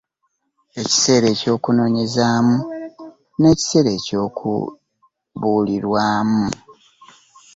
Ekiseera 0.81 1.25
eky'okunoonyezaamu, 1.33 2.55
n'ekiseera 3.39 3.89
eky'okubulirwamu. 3.97 6.45